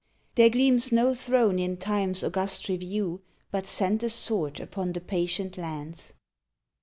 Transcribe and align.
There 0.33 0.49
gleams 0.49 0.91
no 0.91 1.13
throne 1.13 1.59
in 1.59 1.77
Time 1.77 2.09
s 2.09 2.23
august 2.23 2.67
review 2.69 3.21
But 3.51 3.67
sent 3.67 4.01
a 4.01 4.09
sword 4.09 4.59
upon 4.59 4.93
the 4.93 4.99
patient 5.01 5.59
lands. 5.59 6.15